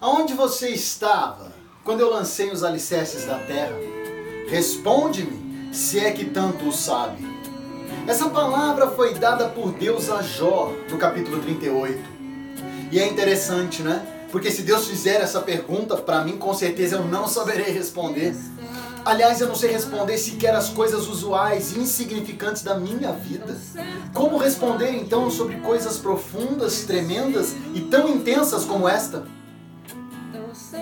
[0.00, 1.52] Aonde você estava
[1.82, 3.74] quando eu lancei os alicerces da terra?
[4.48, 7.26] Responde-me, se é que tanto o sabe.
[8.06, 11.98] Essa palavra foi dada por Deus a Jó, no capítulo 38.
[12.92, 14.06] E é interessante, né?
[14.30, 18.36] Porque se Deus fizer essa pergunta para mim, com certeza eu não saberei responder.
[19.04, 23.56] Aliás, eu não sei responder sequer as coisas usuais e insignificantes da minha vida.
[24.14, 29.24] Como responder então sobre coisas profundas, tremendas e tão intensas como esta?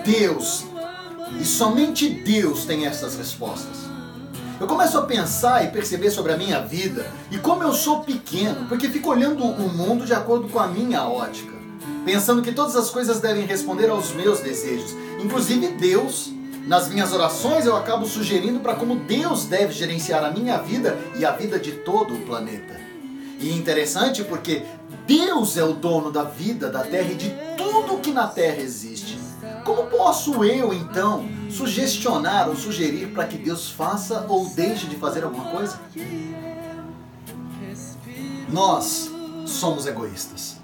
[0.05, 0.65] Deus,
[1.39, 3.87] e somente Deus tem essas respostas.
[4.59, 8.67] Eu começo a pensar e perceber sobre a minha vida e como eu sou pequeno,
[8.67, 11.53] porque fico olhando o mundo de acordo com a minha ótica,
[12.03, 16.31] pensando que todas as coisas devem responder aos meus desejos, inclusive Deus
[16.67, 21.23] nas minhas orações eu acabo sugerindo para como Deus deve gerenciar a minha vida e
[21.23, 22.75] a vida de todo o planeta.
[23.39, 24.63] E é interessante porque
[25.05, 28.96] Deus é o dono da vida, da terra e de tudo que na terra existe.
[29.67, 35.25] Como posso eu, então, sugestionar ou sugerir para que Deus faça ou deixe de fazer
[35.25, 35.77] alguma coisa?
[38.47, 39.11] Nós
[39.45, 40.55] somos egoístas.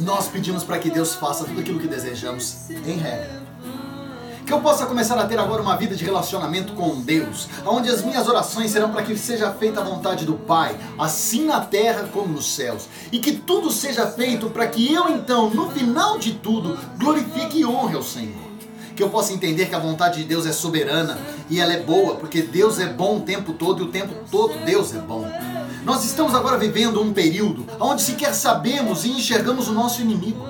[0.00, 3.42] Nós pedimos para que Deus faça tudo aquilo que desejamos, em regra.
[4.50, 8.02] Que eu possa começar a ter agora uma vida de relacionamento com Deus, onde as
[8.02, 12.32] minhas orações serão para que seja feita a vontade do Pai, assim na terra como
[12.32, 12.88] nos céus.
[13.12, 17.64] E que tudo seja feito para que eu então, no final de tudo, glorifique e
[17.64, 18.42] honre ao Senhor.
[18.96, 21.16] Que eu possa entender que a vontade de Deus é soberana
[21.48, 24.64] e ela é boa, porque Deus é bom o tempo todo e o tempo todo
[24.64, 25.30] Deus é bom.
[25.84, 30.44] Nós estamos agora vivendo um período onde sequer sabemos e enxergamos o nosso inimigo.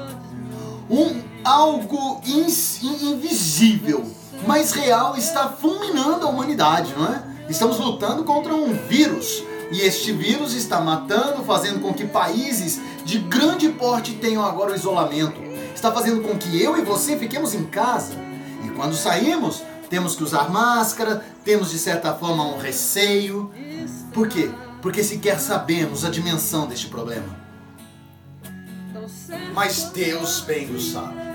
[0.88, 4.04] Um algo invisível,
[4.46, 7.22] mas real, está fulminando a humanidade, não é?
[7.48, 9.42] Estamos lutando contra um vírus.
[9.72, 14.74] E este vírus está matando, fazendo com que países de grande porte tenham agora o
[14.74, 15.40] isolamento.
[15.74, 18.14] Está fazendo com que eu e você fiquemos em casa.
[18.64, 23.50] E quando saímos, temos que usar máscara, temos de certa forma um receio.
[24.12, 24.50] Por quê?
[24.82, 27.39] Porque sequer sabemos a dimensão deste problema.
[29.54, 31.30] Mas Deus bem o sabe.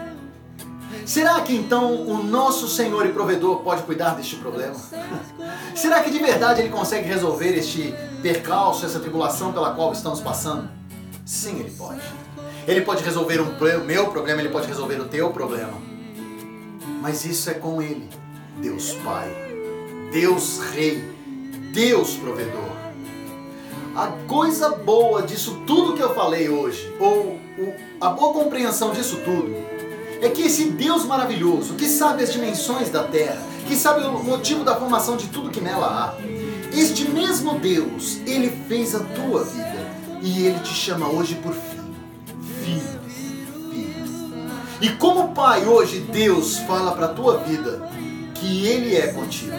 [1.05, 4.75] Será que então o nosso Senhor e provedor pode cuidar deste problema?
[5.75, 10.69] Será que de verdade ele consegue resolver este percalço, essa tribulação pela qual estamos passando?
[11.25, 12.01] Sim, ele pode.
[12.67, 15.73] Ele pode resolver o meu problema, ele pode resolver o teu problema.
[17.01, 18.09] Mas isso é com ele,
[18.59, 19.29] Deus Pai,
[20.11, 21.03] Deus Rei,
[21.71, 22.73] Deus Provedor.
[23.95, 27.39] A coisa boa disso tudo que eu falei hoje, ou
[28.01, 29.55] a boa compreensão disso tudo,
[30.21, 34.63] é que esse Deus maravilhoso, que sabe as dimensões da terra, que sabe o motivo
[34.63, 36.13] da formação de tudo que nela há,
[36.77, 39.87] este mesmo Deus, ele fez a tua vida
[40.21, 41.95] e ele te chama hoje por filho.
[42.63, 42.99] Filho,
[43.69, 44.43] filho.
[44.81, 47.89] E como pai, hoje Deus fala para a tua vida
[48.33, 49.53] que ele é contigo.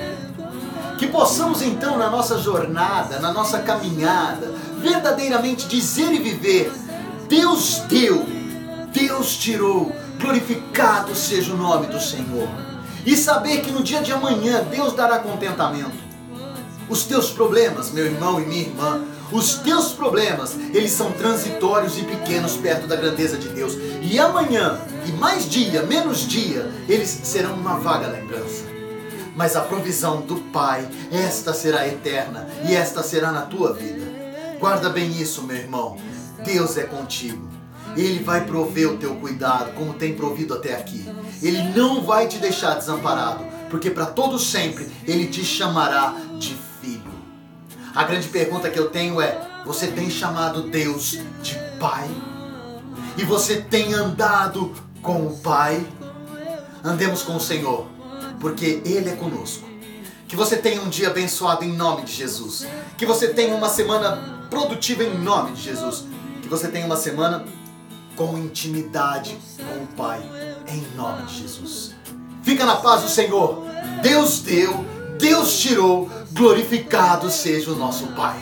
[0.98, 6.72] Que possamos então na nossa jornada, na nossa caminhada, verdadeiramente dizer e viver:
[7.28, 8.24] Deus deu,
[8.92, 12.48] Deus tirou, glorificado seja o nome do Senhor.
[13.04, 16.06] E saber que no dia de amanhã Deus dará contentamento.
[16.88, 22.02] Os teus problemas, meu irmão e minha irmã, os teus problemas, eles são transitórios e
[22.02, 23.74] pequenos perto da grandeza de Deus.
[24.02, 28.64] E amanhã, e mais dia, menos dia, eles serão uma vaga lembrança.
[29.34, 34.06] Mas a provisão do Pai, esta será eterna e esta será na tua vida.
[34.60, 35.96] Guarda bem isso, meu irmão.
[36.46, 37.50] Deus é contigo.
[37.96, 41.04] Ele vai prover o teu cuidado, como tem provido até aqui.
[41.42, 47.12] Ele não vai te deixar desamparado, porque para todo sempre ele te chamará de filho.
[47.94, 52.08] A grande pergunta que eu tenho é: você tem chamado Deus de Pai?
[53.18, 55.84] E você tem andado com o Pai?
[56.84, 57.86] Andemos com o Senhor,
[58.38, 59.66] porque Ele é conosco.
[60.28, 62.66] Que você tenha um dia abençoado em nome de Jesus.
[62.96, 66.04] Que você tenha uma semana produtiva em nome de Jesus.
[66.46, 67.44] Que você tenha uma semana
[68.14, 70.22] com intimidade com o Pai,
[70.68, 71.92] em nome de Jesus.
[72.40, 73.64] Fica na paz do Senhor.
[74.00, 74.84] Deus deu,
[75.18, 78.40] Deus tirou, glorificado seja o nosso Pai.